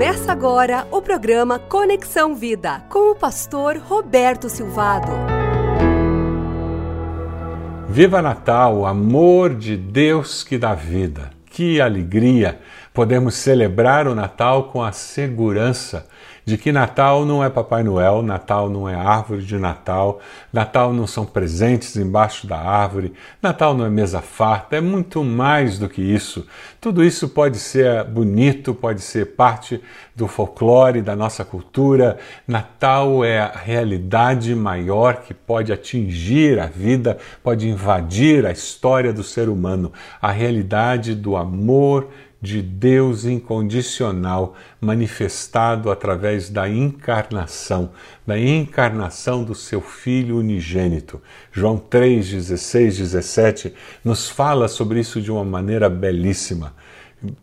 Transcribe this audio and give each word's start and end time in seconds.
Começa 0.00 0.32
agora 0.32 0.88
o 0.90 1.02
programa 1.02 1.58
Conexão 1.58 2.34
Vida 2.34 2.80
com 2.88 3.12
o 3.12 3.14
pastor 3.14 3.76
Roberto 3.76 4.48
Silvado. 4.48 5.12
Viva 7.86 8.22
Natal, 8.22 8.86
amor 8.86 9.54
de 9.54 9.76
Deus 9.76 10.42
que 10.42 10.56
dá 10.56 10.74
vida. 10.74 11.30
Que 11.44 11.82
alegria! 11.82 12.60
Podemos 12.94 13.34
celebrar 13.34 14.08
o 14.08 14.14
Natal 14.14 14.70
com 14.70 14.82
a 14.82 14.90
segurança 14.90 16.08
de 16.50 16.58
que 16.58 16.72
Natal 16.72 17.24
não 17.24 17.44
é 17.44 17.48
Papai 17.48 17.84
Noel, 17.84 18.22
Natal 18.22 18.68
não 18.68 18.88
é 18.88 18.94
árvore 18.96 19.44
de 19.44 19.56
Natal, 19.56 20.18
Natal 20.52 20.92
não 20.92 21.06
são 21.06 21.24
presentes 21.24 21.94
embaixo 21.94 22.44
da 22.44 22.58
árvore, 22.58 23.12
Natal 23.40 23.72
não 23.72 23.86
é 23.86 23.88
mesa 23.88 24.20
farta, 24.20 24.74
é 24.74 24.80
muito 24.80 25.22
mais 25.22 25.78
do 25.78 25.88
que 25.88 26.02
isso. 26.02 26.44
Tudo 26.80 27.04
isso 27.04 27.28
pode 27.28 27.56
ser 27.56 28.02
bonito, 28.02 28.74
pode 28.74 29.00
ser 29.00 29.36
parte 29.36 29.80
do 30.16 30.26
folclore, 30.26 31.00
da 31.00 31.14
nossa 31.14 31.44
cultura. 31.44 32.18
Natal 32.48 33.24
é 33.24 33.38
a 33.38 33.52
realidade 33.52 34.52
maior 34.52 35.18
que 35.22 35.32
pode 35.32 35.72
atingir 35.72 36.58
a 36.58 36.66
vida, 36.66 37.16
pode 37.44 37.68
invadir 37.68 38.44
a 38.44 38.50
história 38.50 39.12
do 39.12 39.22
ser 39.22 39.48
humano, 39.48 39.92
a 40.20 40.32
realidade 40.32 41.14
do 41.14 41.36
amor 41.36 42.08
de 42.40 42.62
Deus 42.62 43.26
incondicional 43.26 44.56
manifestado 44.80 45.90
através 45.90 46.48
da 46.48 46.68
encarnação, 46.68 47.90
da 48.26 48.38
encarnação 48.38 49.44
do 49.44 49.54
seu 49.54 49.80
Filho 49.80 50.38
unigênito. 50.38 51.20
João 51.52 51.76
3, 51.76 52.30
16, 52.30 52.98
17 52.98 53.74
nos 54.02 54.28
fala 54.30 54.68
sobre 54.68 55.00
isso 55.00 55.20
de 55.20 55.30
uma 55.30 55.44
maneira 55.44 55.90
belíssima, 55.90 56.74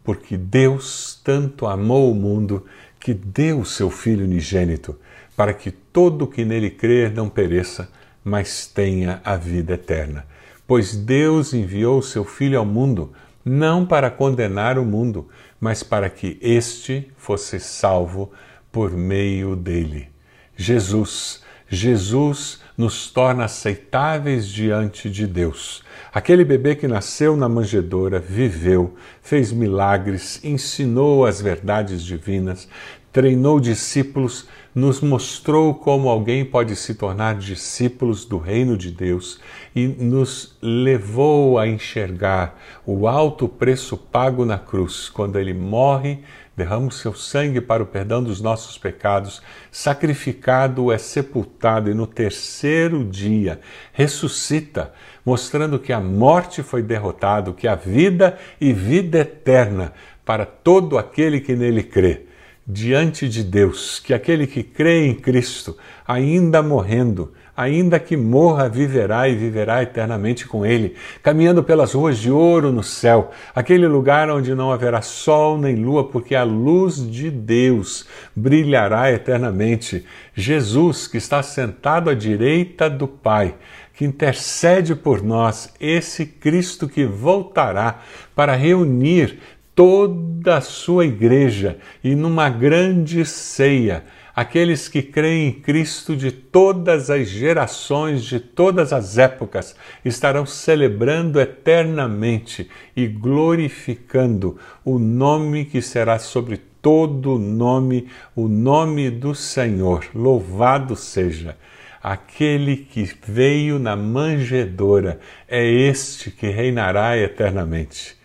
porque 0.04 0.36
Deus 0.36 1.22
tanto 1.24 1.68
amou 1.68 2.12
o 2.12 2.16
mundo 2.16 2.66
que 3.00 3.14
deu 3.14 3.60
o 3.60 3.66
seu 3.66 3.92
Filho 3.92 4.26
unigênito, 4.26 5.00
para 5.36 5.54
que 5.54 5.70
todo 5.70 6.26
que 6.26 6.44
nele 6.44 6.72
crer 6.72 7.12
não 7.14 7.30
pereça, 7.30 7.88
mas 8.24 8.66
tenha 8.66 9.22
a 9.24 9.36
vida 9.36 9.76
eterna. 9.76 10.26
Pois 10.66 10.96
Deus 10.96 11.54
enviou 11.54 12.00
o 12.00 12.04
seu 12.04 12.26
Filho 12.26 12.58
ao 12.60 12.66
mundo 12.66 13.14
não 13.48 13.86
para 13.86 14.12
condenar 14.12 14.78
o 14.78 14.86
mundo, 14.86 15.30
mas 15.60 15.82
para 15.82 16.10
que 16.10 16.38
este 16.42 17.12
fosse 17.18 17.60
salvo 17.60 18.32
por 18.72 18.92
meio 18.92 19.56
dele. 19.56 20.10
Jesus, 20.56 21.44
Jesus 21.68 22.60
nos 22.78 23.10
torna 23.10 23.46
aceitáveis 23.46 24.48
diante 24.48 25.10
de 25.10 25.26
Deus. 25.26 25.84
Aquele 26.14 26.46
bebê 26.46 26.76
que 26.76 26.88
nasceu 26.88 27.36
na 27.36 27.50
manjedoura, 27.50 28.20
viveu, 28.20 28.96
fez 29.22 29.52
milagres, 29.52 30.40
ensinou 30.44 31.26
as 31.26 31.42
verdades 31.42 32.04
divinas, 32.04 32.68
treinou 33.12 33.60
discípulos, 33.60 34.48
nos 34.76 35.02
mostrou 35.02 35.74
como 35.74 36.08
alguém 36.08 36.46
pode 36.46 36.76
se 36.76 36.94
tornar 36.94 37.36
discípulos 37.36 38.26
do 38.26 38.38
reino 38.38 38.78
de 38.78 38.92
Deus 38.92 39.40
e 39.76 39.88
nos 39.88 40.56
levou 40.62 41.58
a 41.58 41.68
enxergar 41.68 42.60
o 42.86 43.08
alto 43.08 43.48
preço 43.48 43.98
pago 43.98 44.46
na 44.46 44.60
cruz, 44.60 45.10
quando 45.10 45.40
ele 45.40 45.54
morre, 45.54 46.20
derrama 46.56 46.88
o 46.88 46.92
seu 46.92 47.14
sangue 47.14 47.60
para 47.60 47.82
o 47.82 47.88
perdão 47.88 48.24
dos 48.24 48.40
nossos 48.40 48.78
pecados, 48.78 49.42
sacrificado 49.72 50.92
é 50.92 50.98
sepultado 50.98 51.90
e 51.90 51.94
no 51.94 52.06
terceiro 52.06 53.04
dia 53.04 53.60
ressuscita, 53.94 54.94
mostrando 55.26 55.80
que 55.80 55.94
a 55.94 56.00
morte 56.00 56.62
foi 56.62 56.84
derrotada, 56.84 57.52
que 57.52 57.68
a 57.68 57.76
vida 57.76 58.38
e 58.62 58.74
vida 58.74 59.20
eterna 59.20 59.94
para 60.24 60.46
todo 60.46 60.98
aquele 60.98 61.40
que 61.40 61.56
nele 61.56 61.82
crê 61.82 62.28
diante 62.68 63.30
de 63.30 63.44
Deus 63.44 64.00
que 64.00 64.14
aquele 64.14 64.46
que 64.46 64.62
crê 64.62 65.06
em 65.08 65.16
Cristo, 65.16 65.78
ainda 66.06 66.62
morrendo, 66.62 67.32
ainda 67.56 67.98
que 67.98 68.18
morra, 68.18 68.68
viverá 68.68 69.28
e 69.30 69.36
viverá 69.36 69.82
eternamente 69.82 70.46
com 70.46 70.66
Ele, 70.66 70.96
caminhando 71.24 71.64
pelas 71.64 71.94
ruas 71.94 72.20
de 72.20 72.30
ouro 72.30 72.72
no 72.72 72.84
céu, 72.84 73.32
aquele 73.56 73.88
lugar 73.88 74.30
onde 74.30 74.54
não 74.54 74.72
haverá 74.72 75.02
sol 75.02 75.58
nem 75.58 75.76
lua, 75.76 76.10
porque 76.10 76.36
a 76.36 76.44
luz 76.44 77.10
de 77.10 77.32
Deus 77.32 78.06
brilhará 78.36 79.12
eternamente. 79.12 80.06
Jesus, 80.36 81.08
que 81.08 81.18
está 81.18 81.42
sentado 81.42 82.10
à 82.10 82.14
direita 82.14 82.90
do 82.90 83.08
Pai, 83.08 83.56
que 83.98 84.06
intercede 84.06 84.94
por 84.94 85.24
nós, 85.24 85.74
esse 85.80 86.28
Cristo 86.28 86.88
que 86.88 87.04
voltará 87.06 88.02
para 88.36 88.56
reunir 88.56 89.40
toda 89.78 90.58
a 90.58 90.62
sua 90.62 91.06
igreja 91.06 91.78
e 92.04 92.16
numa 92.16 92.50
grande 92.50 93.24
ceia, 93.24 94.04
aqueles 94.36 94.90
que 94.90 95.04
creem 95.04 95.50
em 95.50 95.52
Cristo 95.52 96.16
de 96.16 96.32
todas 96.32 97.12
as 97.12 97.28
gerações, 97.28 98.24
de 98.24 98.40
todas 98.40 98.92
as 98.92 99.20
épocas, 99.20 99.76
estarão 100.04 100.48
celebrando 100.48 101.40
eternamente 101.40 102.68
e 102.96 103.06
glorificando 103.06 104.58
o 104.84 104.98
nome 104.98 105.64
que 105.64 105.80
será 105.80 106.18
sobre 106.18 106.58
todo 106.82 107.38
nome, 107.38 108.08
o 108.36 108.48
nome 108.48 109.12
do 109.12 109.36
Senhor. 109.36 110.06
Louvado 110.16 110.96
seja! 110.96 111.56
Aquele 112.02 112.78
que 112.78 113.12
veio 113.28 113.78
na 113.78 113.96
manjedoura 113.96 115.20
é 115.48 115.64
este 115.64 116.32
que 116.32 116.48
reinará 116.48 117.16
eternamente. 117.16 118.17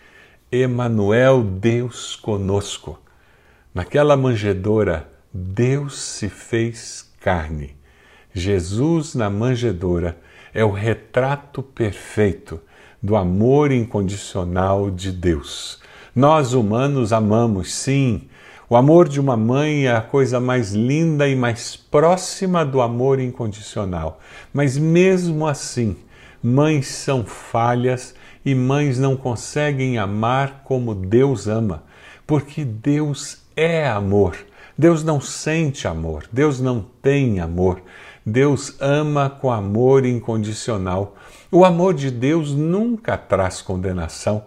Emanuel, 0.55 1.41
Deus 1.41 2.15
conosco. 2.15 2.99
Naquela 3.73 4.15
manjedoura, 4.15 5.09
Deus 5.33 5.99
se 5.99 6.29
fez 6.29 7.11
carne. 7.19 7.75
Jesus 8.31 9.15
na 9.15 9.31
manjedoura 9.31 10.15
é 10.53 10.63
o 10.63 10.69
retrato 10.69 11.63
perfeito 11.63 12.61
do 13.01 13.15
amor 13.15 13.71
incondicional 13.71 14.91
de 14.91 15.11
Deus. 15.11 15.81
Nós 16.15 16.53
humanos 16.53 17.11
amamos, 17.11 17.73
sim. 17.73 18.29
O 18.69 18.75
amor 18.75 19.09
de 19.09 19.19
uma 19.19 19.35
mãe 19.35 19.87
é 19.87 19.95
a 19.95 20.01
coisa 20.01 20.39
mais 20.39 20.71
linda 20.71 21.27
e 21.27 21.35
mais 21.35 21.75
próxima 21.75 22.63
do 22.63 22.79
amor 22.79 23.19
incondicional. 23.19 24.21
Mas 24.53 24.77
mesmo 24.77 25.47
assim, 25.47 25.97
mães 26.43 26.85
são 26.89 27.25
falhas 27.25 28.13
e 28.45 28.53
mães 28.53 28.99
não 28.99 29.15
conseguem 29.15 29.97
amar 29.97 30.61
como 30.63 30.93
Deus 30.93 31.47
ama, 31.47 31.83
porque 32.25 32.65
Deus 32.65 33.43
é 33.55 33.87
amor. 33.87 34.37
Deus 34.77 35.03
não 35.03 35.21
sente 35.21 35.87
amor, 35.87 36.25
Deus 36.31 36.59
não 36.59 36.85
tem 37.01 37.39
amor. 37.39 37.81
Deus 38.25 38.75
ama 38.79 39.29
com 39.29 39.51
amor 39.51 40.05
incondicional. 40.05 41.15
O 41.51 41.63
amor 41.63 41.93
de 41.93 42.09
Deus 42.09 42.53
nunca 42.53 43.17
traz 43.17 43.61
condenação. 43.61 44.43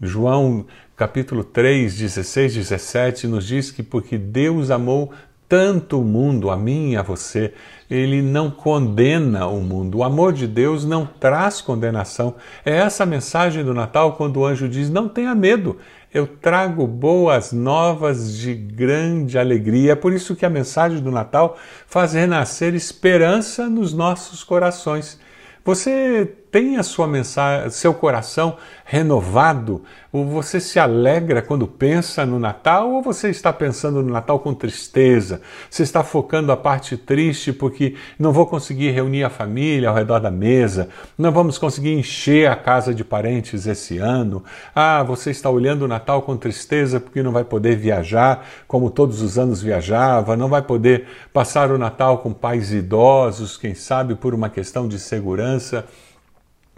João 0.00 0.66
capítulo 0.96 1.42
3, 1.42 1.96
16, 1.96 2.54
17 2.54 3.26
nos 3.26 3.46
diz 3.46 3.70
que 3.70 3.82
porque 3.82 4.16
Deus 4.16 4.70
amou 4.70 5.12
tanto 5.54 6.00
o 6.00 6.04
mundo, 6.04 6.50
a 6.50 6.56
mim 6.56 6.90
e 6.90 6.96
a 6.96 7.02
você, 7.02 7.54
ele 7.88 8.20
não 8.20 8.50
condena 8.50 9.46
o 9.46 9.60
mundo. 9.60 9.98
O 9.98 10.02
amor 10.02 10.32
de 10.32 10.48
Deus 10.48 10.84
não 10.84 11.06
traz 11.06 11.60
condenação. 11.60 12.34
É 12.64 12.72
essa 12.78 13.04
a 13.04 13.06
mensagem 13.06 13.62
do 13.62 13.72
Natal 13.72 14.14
quando 14.14 14.38
o 14.38 14.44
anjo 14.44 14.68
diz: 14.68 14.90
Não 14.90 15.08
tenha 15.08 15.32
medo, 15.32 15.76
eu 16.12 16.26
trago 16.26 16.88
boas 16.88 17.52
novas 17.52 18.36
de 18.36 18.52
grande 18.52 19.38
alegria. 19.38 19.92
É 19.92 19.94
por 19.94 20.12
isso 20.12 20.34
que 20.34 20.44
a 20.44 20.50
mensagem 20.50 21.00
do 21.00 21.12
Natal 21.12 21.56
faz 21.86 22.14
renascer 22.14 22.74
esperança 22.74 23.68
nos 23.68 23.94
nossos 23.94 24.42
corações. 24.42 25.20
Você 25.64 26.34
tem 26.54 26.76
a 26.76 26.84
sua 26.84 27.08
mensagem, 27.08 27.68
seu 27.70 27.92
coração 27.92 28.56
renovado? 28.84 29.82
Ou 30.12 30.24
você 30.24 30.60
se 30.60 30.78
alegra 30.78 31.42
quando 31.42 31.66
pensa 31.66 32.24
no 32.24 32.38
Natal? 32.38 32.92
Ou 32.92 33.02
você 33.02 33.28
está 33.28 33.52
pensando 33.52 34.00
no 34.00 34.12
Natal 34.12 34.38
com 34.38 34.54
tristeza? 34.54 35.40
Você 35.68 35.82
está 35.82 36.04
focando 36.04 36.52
a 36.52 36.56
parte 36.56 36.96
triste 36.96 37.52
porque 37.52 37.96
não 38.16 38.32
vou 38.32 38.46
conseguir 38.46 38.92
reunir 38.92 39.24
a 39.24 39.30
família 39.30 39.88
ao 39.88 39.96
redor 39.96 40.20
da 40.20 40.30
mesa, 40.30 40.88
não 41.18 41.32
vamos 41.32 41.58
conseguir 41.58 41.92
encher 41.92 42.48
a 42.48 42.54
casa 42.54 42.94
de 42.94 43.02
parentes 43.02 43.66
esse 43.66 43.98
ano. 43.98 44.44
Ah, 44.72 45.02
você 45.02 45.32
está 45.32 45.50
olhando 45.50 45.82
o 45.82 45.88
Natal 45.88 46.22
com 46.22 46.36
tristeza 46.36 47.00
porque 47.00 47.20
não 47.20 47.32
vai 47.32 47.42
poder 47.42 47.74
viajar 47.76 48.46
como 48.68 48.90
todos 48.90 49.22
os 49.22 49.40
anos 49.40 49.60
viajava, 49.60 50.36
não 50.36 50.48
vai 50.48 50.62
poder 50.62 51.08
passar 51.32 51.72
o 51.72 51.78
Natal 51.78 52.18
com 52.18 52.32
pais 52.32 52.72
idosos, 52.72 53.56
quem 53.56 53.74
sabe 53.74 54.14
por 54.14 54.32
uma 54.32 54.48
questão 54.48 54.86
de 54.86 55.00
segurança. 55.00 55.84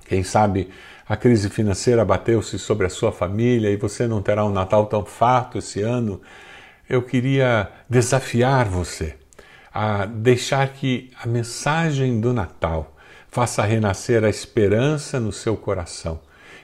Quem 0.09 0.23
sabe 0.23 0.71
a 1.09 1.17
crise 1.17 1.49
financeira 1.49 2.05
bateu-se 2.05 2.59
sobre 2.59 2.87
a 2.87 2.91
sua 2.91 3.13
família 3.13 3.71
e 3.71 3.77
você 3.77 4.07
não 4.07 4.23
terá 4.23 4.45
um 4.45 4.51
Natal 4.51 4.87
tão 4.87 5.05
farto 5.05 5.59
esse 5.59 5.83
ano. 5.83 6.21
Eu 6.89 7.03
queria 7.03 7.71
desafiar 7.89 8.67
você 8.67 9.15
a 9.73 10.07
deixar 10.07 10.69
que 10.69 11.11
a 11.23 11.27
mensagem 11.27 12.21
do 12.21 12.33
Natal 12.33 12.97
faça 13.29 13.63
renascer 13.63 14.25
a 14.25 14.31
esperança 14.31 15.21
no 15.21 15.31
seu 15.31 15.57
coração 15.57 16.21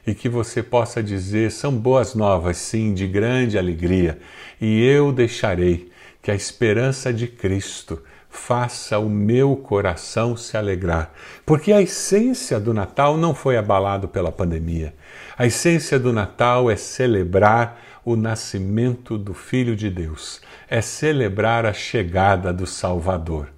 e 0.06 0.14
que 0.14 0.28
você 0.28 0.62
possa 0.62 1.02
dizer: 1.02 1.50
são 1.50 1.76
boas 1.76 2.14
novas, 2.14 2.56
sim, 2.56 2.94
de 2.94 3.06
grande 3.06 3.58
alegria, 3.58 4.18
e 4.60 4.82
eu 4.82 5.12
deixarei 5.12 5.90
que 6.22 6.30
a 6.30 6.34
esperança 6.34 7.12
de 7.12 7.26
Cristo 7.26 8.02
faça 8.32 8.98
o 8.98 9.10
meu 9.10 9.54
coração 9.54 10.36
se 10.36 10.56
alegrar, 10.56 11.12
porque 11.44 11.70
a 11.70 11.82
essência 11.82 12.58
do 12.58 12.72
Natal 12.72 13.18
não 13.18 13.34
foi 13.34 13.58
abalado 13.58 14.08
pela 14.08 14.32
pandemia. 14.32 14.94
A 15.36 15.46
essência 15.46 15.98
do 15.98 16.12
Natal 16.12 16.70
é 16.70 16.74
celebrar 16.74 17.78
o 18.04 18.16
nascimento 18.16 19.18
do 19.18 19.34
Filho 19.34 19.76
de 19.76 19.90
Deus, 19.90 20.40
é 20.68 20.80
celebrar 20.80 21.66
a 21.66 21.74
chegada 21.74 22.52
do 22.52 22.66
Salvador. 22.66 23.48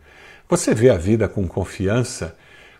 Você 0.49 0.75
vê 0.75 0.91
a 0.91 0.99
vida 0.99 1.29
com 1.29 1.47
confiança? 1.47 2.37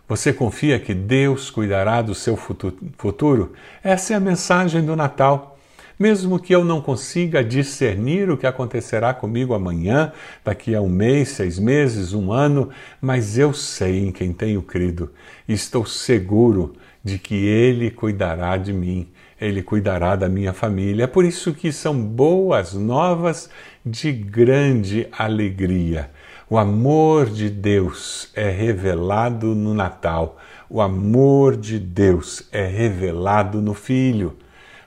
Você 0.07 0.33
confia 0.33 0.79
que 0.79 0.93
Deus 0.93 1.49
cuidará 1.49 2.03
do 2.03 2.15
seu 2.15 2.37
futuro? 2.37 3.53
Essa 3.83 4.13
é 4.13 4.17
a 4.17 4.21
mensagem 4.21 4.85
do 4.85 4.97
Natal. 4.97 5.54
Mesmo 5.99 6.39
que 6.39 6.55
eu 6.55 6.65
não 6.65 6.81
consiga 6.81 7.45
discernir 7.45 8.31
o 8.31 8.37
que 8.37 8.47
acontecerá 8.47 9.15
comigo 9.15 9.55
amanhã, 9.55 10.13
daqui 10.45 10.75
a 10.75 10.81
um 10.81 10.89
mês, 10.89 11.29
seis 11.29 11.59
meses, 11.59 12.13
um 12.13 12.33
ano, 12.33 12.71
mas 13.01 13.39
eu 13.39 13.53
sei 13.53 14.07
em 14.07 14.13
quem 14.13 14.33
tenho 14.33 14.61
crido 14.63 15.11
estou 15.49 15.85
seguro 15.85 16.75
de 17.03 17.19
que 17.19 17.35
Ele 17.35 17.91
cuidará 17.91 18.57
de 18.57 18.73
mim, 18.73 19.09
Ele 19.41 19.63
cuidará 19.63 20.17
da 20.17 20.29
minha 20.29 20.53
família. 20.53 21.05
É 21.05 21.07
por 21.07 21.25
isso 21.25 21.53
que 21.53 21.71
são 21.71 22.01
boas 22.01 22.73
novas 22.73 23.51
de 23.85 24.11
grande 24.13 25.07
alegria. 25.13 26.11
O 26.49 26.59
amor 26.59 27.27
de 27.27 27.51
Deus 27.51 28.31
é 28.35 28.49
revelado 28.51 29.55
no 29.55 29.75
Natal. 29.75 30.39
O 30.69 30.81
amor 30.81 31.57
de 31.57 31.79
Deus 31.79 32.49
é 32.53 32.67
revelado 32.67 33.61
no 33.61 33.75
Filho. 33.75 34.37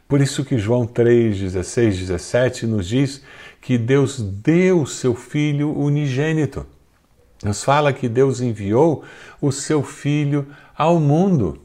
Por 0.08 0.22
isso 0.22 0.46
que 0.46 0.58
João 0.58 0.86
3, 0.86 1.38
16, 1.38 2.00
17 2.00 2.66
nos 2.66 2.88
diz 2.88 3.22
que 3.60 3.78
Deus 3.78 4.22
deu 4.22 4.86
seu 4.86 5.14
Filho 5.14 5.78
unigênito. 5.78 6.66
Nos 7.44 7.64
fala 7.64 7.92
que 7.92 8.08
Deus 8.08 8.40
enviou 8.40 9.04
o 9.42 9.52
seu 9.52 9.84
Filho 9.84 10.48
ao 10.76 11.00
mundo. 11.00 11.62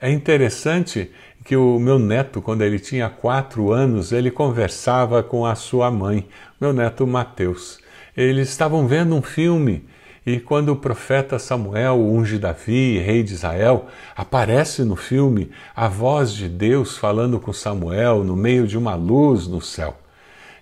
É 0.00 0.10
interessante 0.10 1.10
que 1.44 1.56
o 1.56 1.78
meu 1.78 1.98
neto, 1.98 2.40
quando 2.40 2.62
ele 2.62 2.78
tinha 2.78 3.10
quatro 3.10 3.72
anos, 3.72 4.12
ele 4.12 4.30
conversava 4.30 5.22
com 5.22 5.44
a 5.44 5.56
sua 5.56 5.90
mãe, 5.90 6.28
meu 6.60 6.72
neto 6.72 7.06
Mateus. 7.06 7.80
Eles 8.16 8.48
estavam 8.48 8.86
vendo 8.86 9.14
um 9.16 9.22
filme 9.22 9.84
e 10.24 10.38
quando 10.38 10.68
o 10.68 10.76
profeta 10.76 11.38
Samuel 11.38 11.96
unge 12.00 12.38
Davi, 12.38 12.98
rei 12.98 13.22
de 13.22 13.34
Israel, 13.34 13.86
aparece 14.14 14.84
no 14.84 14.94
filme 14.94 15.50
a 15.74 15.88
voz 15.88 16.32
de 16.32 16.48
Deus 16.48 16.96
falando 16.96 17.40
com 17.40 17.52
Samuel 17.52 18.22
no 18.22 18.36
meio 18.36 18.66
de 18.66 18.78
uma 18.78 18.94
luz 18.94 19.48
no 19.48 19.60
céu. 19.60 19.98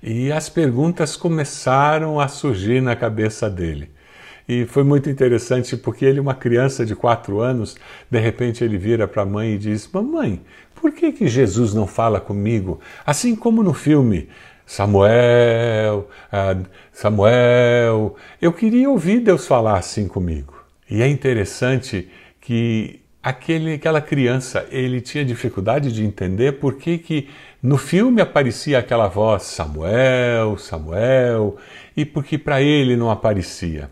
E 0.03 0.33
as 0.33 0.49
perguntas 0.49 1.15
começaram 1.15 2.19
a 2.19 2.27
surgir 2.27 2.81
na 2.81 2.97
cabeça 2.97 3.51
dele. 3.51 3.91
E 4.49 4.65
foi 4.65 4.83
muito 4.83 5.11
interessante 5.11 5.77
porque 5.77 6.07
ele, 6.07 6.19
uma 6.19 6.35
criança 6.35 6.85
de 6.85 6.97
quatro 6.97 7.41
anos, 7.41 7.77
de 8.11 8.19
repente 8.19 8.65
ele 8.65 8.79
vira 8.79 9.07
para 9.07 9.23
a 9.23 9.27
mãe 9.27 9.53
e 9.53 9.59
diz: 9.59 9.89
Mamãe, 9.93 10.41
por 10.75 10.91
que, 10.93 11.13
que 11.13 11.29
Jesus 11.29 11.75
não 11.75 11.87
fala 11.87 12.19
comigo? 12.19 12.81
Assim 13.05 13.37
como 13.37 13.63
no 13.63 13.75
filme, 13.75 14.29
Samuel, 14.71 16.09
ah, 16.31 16.57
Samuel. 16.93 18.15
Eu 18.41 18.53
queria 18.53 18.89
ouvir 18.89 19.19
Deus 19.19 19.45
falar 19.45 19.77
assim 19.77 20.07
comigo. 20.07 20.55
E 20.89 21.03
é 21.03 21.09
interessante 21.09 22.09
que 22.41 23.01
aquele, 23.21 23.75
aquela 23.75 24.01
criança 24.01 24.65
ele 24.71 25.01
tinha 25.01 25.25
dificuldade 25.25 25.93
de 25.93 26.05
entender 26.05 26.61
por 26.61 26.77
que, 26.77 26.99
que 26.99 27.29
no 27.61 27.77
filme 27.77 28.23
aparecia 28.23 28.79
aquela 28.79 29.09
voz 29.09 29.43
Samuel, 29.43 30.57
Samuel, 30.57 31.57
e 31.97 32.05
porque 32.05 32.39
para 32.39 32.63
ele 32.63 32.97
não 32.97 33.11
aparecia. 33.11 33.91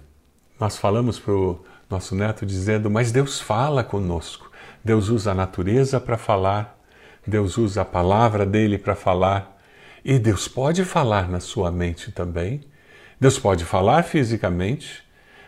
Nós 0.61 0.79
falamos 0.79 1.19
para 1.19 1.35
o 1.35 1.59
nosso 1.91 2.15
neto 2.15 2.47
dizendo: 2.47 2.89
Mas 2.89 3.11
Deus 3.11 3.41
fala 3.41 3.83
conosco. 3.83 4.49
Deus 4.85 5.09
usa 5.09 5.33
a 5.33 5.35
natureza 5.35 5.99
para 5.99 6.17
falar, 6.17 6.79
Deus 7.27 7.59
usa 7.59 7.83
a 7.83 7.85
palavra 7.85 8.47
dele 8.47 8.79
para 8.79 8.95
falar. 8.95 9.58
E 10.05 10.19
Deus 10.19 10.47
pode 10.47 10.85
falar 10.85 11.29
na 11.29 11.41
sua 11.41 11.71
mente 11.71 12.13
também. 12.13 12.61
Deus 13.21 13.39
pode 13.39 13.65
falar 13.65 14.03
fisicamente. 14.05 15.03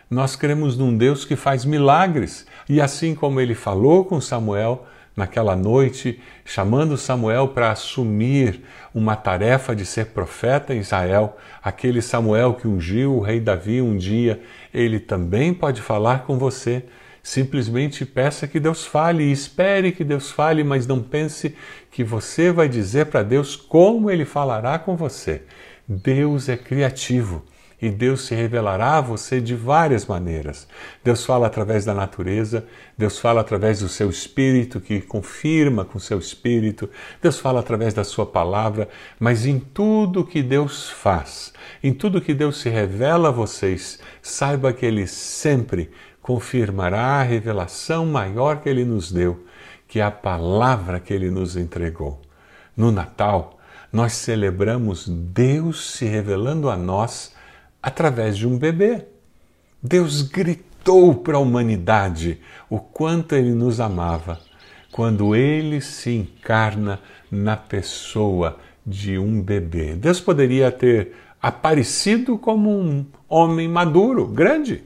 Nós 0.09 0.35
cremos 0.35 0.77
num 0.77 0.95
Deus 0.95 1.23
que 1.23 1.35
faz 1.35 1.63
milagres. 1.63 2.45
E 2.67 2.81
assim 2.81 3.15
como 3.15 3.39
ele 3.39 3.55
falou 3.55 4.03
com 4.03 4.19
Samuel 4.19 4.85
naquela 5.15 5.55
noite, 5.55 6.21
chamando 6.45 6.97
Samuel 6.97 7.49
para 7.49 7.71
assumir 7.71 8.61
uma 8.93 9.15
tarefa 9.15 9.75
de 9.75 9.85
ser 9.85 10.07
profeta 10.07 10.73
em 10.73 10.79
Israel, 10.79 11.37
aquele 11.63 12.01
Samuel 12.01 12.53
que 12.53 12.67
ungiu 12.67 13.15
o 13.15 13.21
rei 13.21 13.39
Davi 13.39 13.81
um 13.81 13.97
dia, 13.97 14.41
ele 14.73 14.99
também 14.99 15.53
pode 15.53 15.81
falar 15.81 16.23
com 16.23 16.37
você 16.37 16.85
Simplesmente 17.23 18.05
peça 18.05 18.47
que 18.47 18.59
Deus 18.59 18.85
fale 18.85 19.23
e 19.23 19.31
espere 19.31 19.91
que 19.91 20.03
Deus 20.03 20.31
fale, 20.31 20.63
mas 20.63 20.87
não 20.87 21.01
pense 21.01 21.55
que 21.91 22.03
você 22.03 22.51
vai 22.51 22.67
dizer 22.67 23.07
para 23.07 23.21
Deus 23.21 23.55
como 23.55 24.09
ele 24.09 24.25
falará 24.25 24.79
com 24.79 24.95
você. 24.95 25.43
Deus 25.87 26.49
é 26.49 26.57
criativo 26.57 27.43
e 27.81 27.89
Deus 27.89 28.21
se 28.21 28.35
revelará 28.35 28.97
a 28.97 29.01
você 29.01 29.41
de 29.41 29.55
várias 29.55 30.05
maneiras. 30.05 30.67
Deus 31.03 31.25
fala 31.25 31.47
através 31.47 31.83
da 31.83 31.93
natureza, 31.93 32.65
Deus 32.95 33.17
fala 33.17 33.41
através 33.41 33.79
do 33.79 33.89
seu 33.89 34.09
espírito, 34.09 34.79
que 34.79 35.01
confirma 35.01 35.83
com 35.83 35.97
seu 35.97 36.19
espírito, 36.19 36.87
Deus 37.21 37.39
fala 37.39 37.59
através 37.59 37.93
da 37.93 38.03
sua 38.03 38.25
palavra, 38.25 38.87
mas 39.19 39.47
em 39.47 39.59
tudo 39.59 40.25
que 40.25 40.43
Deus 40.43 40.89
faz, 40.89 41.51
em 41.83 41.91
tudo 41.91 42.21
que 42.21 42.33
Deus 42.33 42.61
se 42.61 42.69
revela 42.69 43.29
a 43.29 43.31
vocês, 43.31 43.99
saiba 44.21 44.71
que 44.71 44.85
Ele 44.85 45.07
sempre 45.07 45.89
confirmará 46.21 47.19
a 47.19 47.23
revelação 47.23 48.05
maior 48.05 48.61
que 48.61 48.69
ele 48.69 48.85
nos 48.85 49.11
deu, 49.11 49.45
que 49.87 49.99
é 49.99 50.03
a 50.03 50.11
palavra 50.11 50.99
que 50.99 51.13
ele 51.13 51.29
nos 51.29 51.57
entregou. 51.57 52.21
No 52.75 52.91
Natal, 52.91 53.59
nós 53.91 54.13
celebramos 54.13 55.07
Deus 55.07 55.91
se 55.91 56.05
revelando 56.05 56.69
a 56.69 56.77
nós 56.77 57.33
através 57.81 58.37
de 58.37 58.47
um 58.47 58.57
bebê. 58.57 59.05
Deus 59.81 60.21
gritou 60.21 61.15
para 61.15 61.37
a 61.37 61.39
humanidade 61.39 62.39
o 62.69 62.79
quanto 62.79 63.35
ele 63.35 63.53
nos 63.53 63.79
amava 63.79 64.39
quando 64.91 65.35
ele 65.35 65.79
se 65.79 66.11
encarna 66.11 66.99
na 67.31 67.55
pessoa 67.55 68.59
de 68.85 69.17
um 69.17 69.41
bebê. 69.41 69.95
Deus 69.95 70.19
poderia 70.19 70.71
ter 70.71 71.13
aparecido 71.41 72.37
como 72.37 72.69
um 72.69 73.05
homem 73.27 73.67
maduro, 73.67 74.27
grande, 74.27 74.83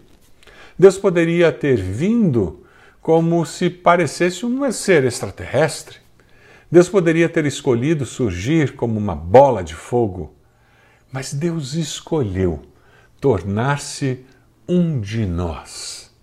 Deus 0.77 0.97
poderia 0.97 1.53
ter 1.53 1.77
vindo 1.77 2.65
como 3.01 3.45
se 3.45 3.69
parecesse 3.69 4.45
um 4.45 4.69
ser 4.71 5.05
extraterrestre. 5.05 5.99
Deus 6.69 6.89
poderia 6.89 7.29
ter 7.29 7.45
escolhido 7.45 8.05
surgir 8.05 8.75
como 8.75 8.97
uma 8.99 9.15
bola 9.15 9.63
de 9.63 9.73
fogo, 9.73 10.33
mas 11.11 11.33
Deus 11.33 11.75
escolheu 11.75 12.63
tornar-se 13.21 14.25
um 14.67 14.99
de 14.99 15.25
nós. 15.25 16.13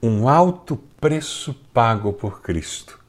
Um 0.00 0.28
alto 0.28 0.76
preço 1.00 1.52
pago 1.72 2.12
por 2.12 2.40
Cristo. 2.40 3.00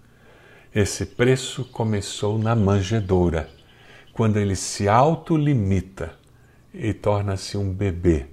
Esse 0.74 1.06
preço 1.06 1.66
começou 1.66 2.40
na 2.40 2.56
manjedoura, 2.56 3.48
quando 4.12 4.38
ele 4.38 4.56
se 4.56 4.88
autolimita 4.88 6.16
e 6.74 6.94
torna-se 6.94 7.58
um 7.58 7.72
bebê 7.72 8.33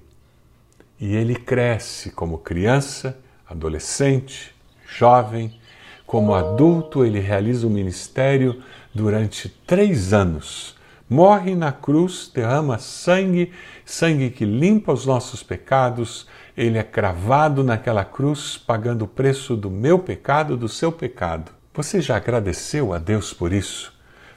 e 1.01 1.15
ele 1.15 1.35
cresce 1.35 2.11
como 2.11 2.37
criança, 2.37 3.17
adolescente, 3.49 4.53
jovem. 4.87 5.59
Como 6.05 6.35
adulto, 6.35 7.03
ele 7.03 7.19
realiza 7.19 7.65
o 7.65 7.71
ministério 7.71 8.61
durante 8.93 9.49
três 9.49 10.13
anos. 10.13 10.75
Morre 11.09 11.55
na 11.55 11.71
cruz, 11.71 12.31
derrama 12.33 12.77
sangue, 12.77 13.51
sangue 13.83 14.29
que 14.29 14.45
limpa 14.45 14.93
os 14.93 15.07
nossos 15.07 15.41
pecados. 15.41 16.27
Ele 16.55 16.77
é 16.77 16.83
cravado 16.83 17.63
naquela 17.63 18.05
cruz, 18.05 18.55
pagando 18.55 19.05
o 19.05 19.07
preço 19.07 19.55
do 19.55 19.71
meu 19.71 19.97
pecado, 19.97 20.55
do 20.55 20.69
seu 20.69 20.91
pecado. 20.91 21.51
Você 21.73 21.99
já 21.99 22.17
agradeceu 22.17 22.93
a 22.93 22.99
Deus 22.99 23.33
por 23.33 23.51
isso? 23.51 23.91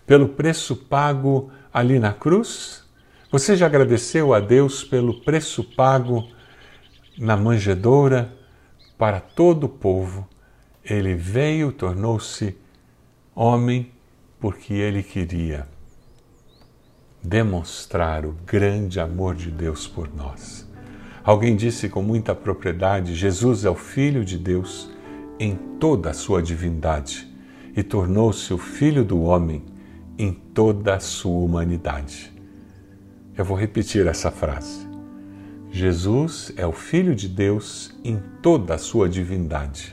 Pelo 0.07 0.29
preço 0.31 0.75
pago 0.75 1.51
ali 1.73 1.99
na 1.99 2.13
cruz? 2.13 2.85
Você 3.31 3.55
já 3.55 3.67
agradeceu 3.67 4.33
a 4.33 4.41
Deus 4.41 4.83
pelo 4.83 5.21
preço 5.21 5.63
pago 5.63 6.27
na 7.19 7.37
manjedoura 7.37 8.33
para 8.99 9.21
todo 9.21 9.65
o 9.65 9.69
povo, 9.69 10.29
ele 10.85 11.15
veio, 11.15 11.73
tornou-se 11.73 12.57
homem 13.35 13.91
porque 14.39 14.75
ele 14.75 15.03
queria 15.03 15.67
demonstrar 17.23 18.27
o 18.27 18.33
grande 18.45 19.01
amor 19.01 19.35
de 19.35 19.51
Deus 19.51 19.87
por 19.87 20.15
nós. 20.15 20.69
Alguém 21.25 21.57
disse 21.57 21.89
com 21.89 22.03
muita 22.03 22.35
propriedade: 22.35 23.15
Jesus 23.15 23.65
é 23.65 23.71
o 23.71 23.75
Filho 23.75 24.25
de 24.25 24.37
Deus 24.37 24.91
em 25.39 25.57
toda 25.81 26.11
a 26.11 26.15
sua 26.15 26.43
divindade. 26.43 27.33
e 27.77 27.83
tornou-se 27.83 28.55
o 28.55 28.59
Filho 28.59 29.05
do 29.05 29.21
Homem 29.23 29.65
em 30.17 30.33
toda 30.33 30.95
a 30.95 31.01
sua 31.01 31.45
humanidade. 31.45 32.33
Eu 33.37 33.45
vou 33.45 33.57
repetir 33.57 34.07
essa 34.07 34.31
frase. 34.31 34.94
Jesus 35.77 36.53
é 36.57 36.65
o 36.65 36.71
Filho 36.71 37.17
de 37.17 37.27
Deus 37.27 37.93
em 38.05 38.23
toda 38.41 38.77
a 38.77 38.79
sua 38.79 39.09
divindade, 39.09 39.93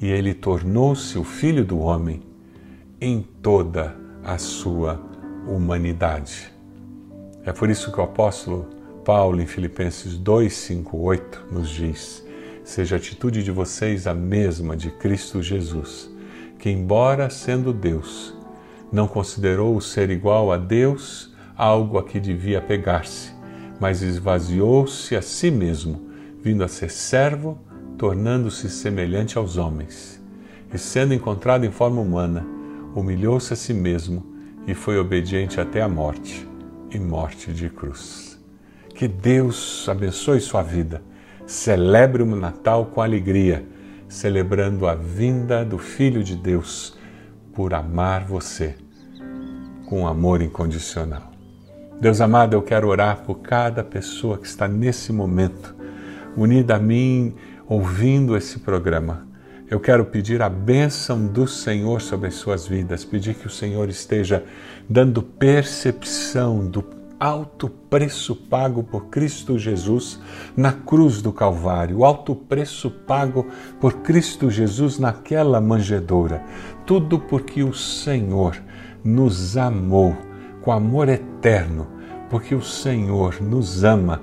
e 0.00 0.06
ele 0.06 0.32
tornou-se 0.32 1.18
o 1.18 1.24
Filho 1.24 1.64
do 1.64 1.80
Homem 1.80 2.22
em 3.00 3.20
toda 3.42 3.96
a 4.22 4.38
sua 4.38 5.02
humanidade. 5.48 6.52
É 7.44 7.50
por 7.50 7.68
isso 7.68 7.90
que 7.90 7.98
o 7.98 8.04
apóstolo 8.04 8.68
Paulo, 9.04 9.42
em 9.42 9.48
Filipenses 9.48 10.16
2, 10.16 10.52
5, 10.52 10.96
8, 10.96 11.46
nos 11.50 11.70
diz: 11.70 12.24
Seja 12.62 12.94
a 12.94 12.98
atitude 12.98 13.42
de 13.42 13.50
vocês 13.50 14.06
a 14.06 14.14
mesma 14.14 14.76
de 14.76 14.92
Cristo 14.92 15.42
Jesus, 15.42 16.08
que, 16.56 16.70
embora 16.70 17.28
sendo 17.28 17.72
Deus, 17.72 18.32
não 18.92 19.08
considerou 19.08 19.74
o 19.74 19.80
ser 19.80 20.08
igual 20.08 20.52
a 20.52 20.56
Deus 20.56 21.34
algo 21.56 21.98
a 21.98 22.04
que 22.04 22.20
devia 22.20 22.60
pegar-se, 22.60 23.39
mas 23.80 24.02
esvaziou-se 24.02 25.16
a 25.16 25.22
si 25.22 25.50
mesmo, 25.50 26.10
vindo 26.42 26.62
a 26.62 26.68
ser 26.68 26.90
servo, 26.90 27.58
tornando-se 27.96 28.68
semelhante 28.68 29.38
aos 29.38 29.56
homens. 29.56 30.20
E 30.72 30.78
sendo 30.78 31.14
encontrado 31.14 31.64
em 31.64 31.70
forma 31.70 32.00
humana, 32.00 32.46
humilhou-se 32.94 33.52
a 33.52 33.56
si 33.56 33.72
mesmo 33.72 34.24
e 34.66 34.74
foi 34.74 34.98
obediente 34.98 35.60
até 35.60 35.80
a 35.80 35.88
morte 35.88 36.46
e 36.90 36.98
morte 36.98 37.52
de 37.52 37.68
cruz. 37.70 38.38
Que 38.94 39.08
Deus 39.08 39.88
abençoe 39.88 40.40
sua 40.40 40.62
vida. 40.62 41.02
Celebre 41.46 42.22
o 42.22 42.26
Natal 42.26 42.86
com 42.86 43.00
alegria, 43.00 43.66
celebrando 44.08 44.86
a 44.86 44.94
vinda 44.94 45.64
do 45.64 45.78
Filho 45.78 46.22
de 46.22 46.36
Deus 46.36 46.96
por 47.54 47.72
amar 47.74 48.24
você 48.24 48.76
com 49.86 50.06
amor 50.06 50.42
incondicional. 50.42 51.29
Deus 52.00 52.22
amado, 52.22 52.54
eu 52.54 52.62
quero 52.62 52.88
orar 52.88 53.24
por 53.24 53.40
cada 53.40 53.84
pessoa 53.84 54.38
que 54.38 54.46
está 54.46 54.66
nesse 54.66 55.12
momento 55.12 55.76
unida 56.34 56.76
a 56.76 56.78
mim, 56.78 57.34
ouvindo 57.68 58.34
esse 58.34 58.60
programa. 58.60 59.28
Eu 59.68 59.78
quero 59.78 60.06
pedir 60.06 60.40
a 60.40 60.48
bênção 60.48 61.26
do 61.26 61.46
Senhor 61.46 62.00
sobre 62.00 62.28
as 62.28 62.36
suas 62.36 62.66
vidas, 62.66 63.04
pedir 63.04 63.34
que 63.34 63.46
o 63.46 63.50
Senhor 63.50 63.90
esteja 63.90 64.42
dando 64.88 65.22
percepção 65.22 66.66
do 66.66 66.82
alto 67.18 67.68
preço 67.68 68.34
pago 68.34 68.82
por 68.82 69.08
Cristo 69.08 69.58
Jesus 69.58 70.18
na 70.56 70.72
cruz 70.72 71.20
do 71.20 71.34
Calvário, 71.34 71.98
o 71.98 72.04
alto 72.06 72.34
preço 72.34 72.90
pago 72.90 73.46
por 73.78 73.96
Cristo 73.98 74.50
Jesus 74.50 74.98
naquela 74.98 75.60
manjedoura. 75.60 76.42
Tudo 76.86 77.18
porque 77.18 77.62
o 77.62 77.74
Senhor 77.74 78.56
nos 79.04 79.58
amou 79.58 80.29
com 80.62 80.72
amor 80.72 81.08
eterno, 81.08 81.86
porque 82.28 82.54
o 82.54 82.62
Senhor 82.62 83.40
nos 83.40 83.84
ama 83.84 84.22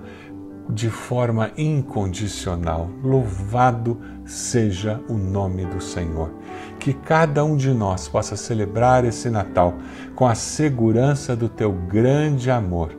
de 0.70 0.90
forma 0.90 1.52
incondicional. 1.58 2.90
Louvado 3.04 4.00
seja 4.26 5.02
o 5.08 5.14
nome 5.14 5.66
do 5.66 5.82
Senhor. 5.82 6.32
Que 6.80 6.94
cada 6.94 7.44
um 7.44 7.56
de 7.56 7.74
nós 7.74 8.08
possa 8.08 8.36
celebrar 8.36 9.06
esse 9.06 9.30
Natal 9.30 9.74
com 10.16 10.28
a 10.28 10.36
segurança 10.36 11.36
do 11.36 11.48
teu 11.48 11.72
grande 11.72 12.52
amor 12.52 12.92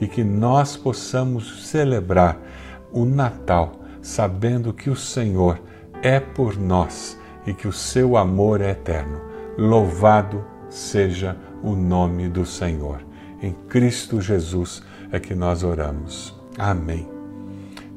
e 0.00 0.06
que 0.06 0.22
nós 0.22 0.76
possamos 0.76 1.68
celebrar 1.68 2.38
o 2.92 3.04
Natal 3.04 3.72
sabendo 4.00 4.72
que 4.72 4.88
o 4.88 4.96
Senhor 4.96 5.60
é 6.02 6.20
por 6.20 6.56
nós 6.56 7.18
e 7.46 7.52
que 7.52 7.66
o 7.66 7.72
seu 7.72 8.16
amor 8.16 8.60
é 8.60 8.70
eterno. 8.70 9.20
Louvado 9.58 10.44
seja 10.68 11.36
o 11.66 11.74
nome 11.74 12.28
do 12.28 12.46
Senhor. 12.46 13.04
Em 13.42 13.52
Cristo 13.68 14.20
Jesus 14.20 14.82
é 15.10 15.18
que 15.18 15.34
nós 15.34 15.64
oramos. 15.64 16.34
Amém. 16.56 17.08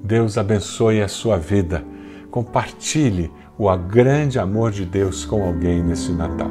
Deus 0.03 0.38
abençoe 0.38 1.01
a 1.01 1.07
sua 1.07 1.38
vida. 1.38 1.85
Compartilhe 2.31 3.31
o 3.57 3.73
grande 3.77 4.39
amor 4.39 4.71
de 4.71 4.85
Deus 4.85 5.23
com 5.23 5.45
alguém 5.45 5.83
nesse 5.83 6.11
Natal. 6.11 6.49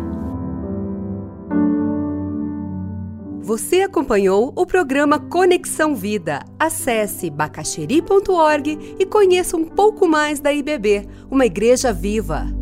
Você 3.40 3.80
acompanhou 3.80 4.52
o 4.54 4.66
programa 4.66 5.18
Conexão 5.18 5.96
Vida. 5.96 6.44
Acesse 6.58 7.30
bacacheri.org 7.30 8.96
e 8.98 9.06
conheça 9.06 9.56
um 9.56 9.64
pouco 9.64 10.06
mais 10.06 10.38
da 10.38 10.52
IBB, 10.52 11.08
uma 11.30 11.46
igreja 11.46 11.92
viva. 11.92 12.57